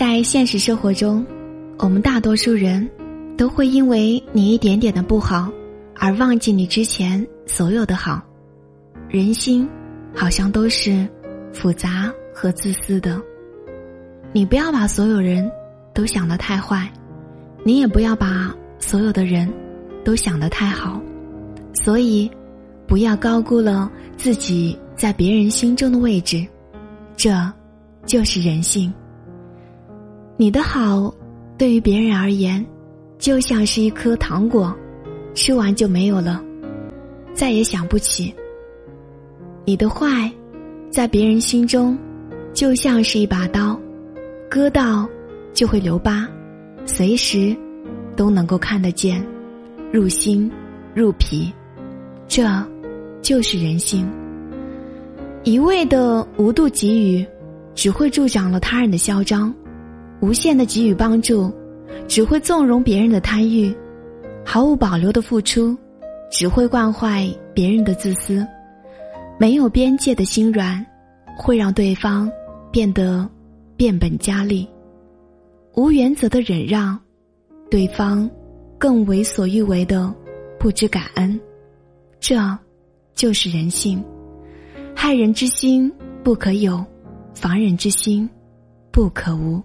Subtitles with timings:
[0.00, 1.26] 在现实生活中，
[1.76, 2.88] 我们大多数人
[3.36, 5.52] 都会因为你一点点的不好，
[5.94, 8.18] 而忘记你之前所有的好。
[9.10, 9.68] 人心
[10.14, 11.06] 好像都是
[11.52, 13.20] 复杂和自私的。
[14.32, 15.52] 你不要把所有人
[15.92, 16.90] 都想得太坏，
[17.62, 19.52] 你也不要把所有的人
[20.02, 20.98] 都想得太好。
[21.74, 22.30] 所以，
[22.86, 26.42] 不要高估了自己在别人心中的位置，
[27.18, 27.30] 这
[28.06, 28.90] 就是人性。
[30.40, 31.14] 你的好，
[31.58, 32.64] 对于别人而言，
[33.18, 34.74] 就像是一颗糖果，
[35.34, 36.42] 吃完就没有了，
[37.34, 38.34] 再也想不起。
[39.66, 40.32] 你的坏，
[40.88, 41.94] 在别人心中，
[42.54, 43.78] 就像是一把刀，
[44.48, 45.06] 割到
[45.52, 46.26] 就会留疤，
[46.86, 47.54] 随时
[48.16, 49.22] 都能够看得见，
[49.92, 50.50] 入心
[50.94, 51.52] 入脾。
[52.26, 52.48] 这，
[53.20, 54.10] 就是人性。
[55.44, 57.26] 一味的无度给予，
[57.74, 59.52] 只会助长了他人的嚣张；
[60.20, 61.52] 无限的给予帮助，
[62.06, 63.74] 只会纵容别人的贪欲；
[64.44, 65.76] 毫无保留的付出，
[66.30, 68.46] 只会惯坏别人的自私；
[69.38, 70.84] 没有边界的心软，
[71.36, 72.30] 会让对方
[72.70, 73.28] 变得
[73.76, 74.66] 变本加厉；
[75.74, 76.98] 无原则的忍让，
[77.70, 78.28] 对方
[78.78, 80.12] 更为所欲为的
[80.58, 81.40] 不知感恩。
[82.20, 82.36] 这，
[83.14, 84.04] 就是人性。
[84.94, 85.90] 害人之心
[86.22, 86.84] 不可有，
[87.34, 88.28] 防人之心
[88.90, 89.62] 不可无。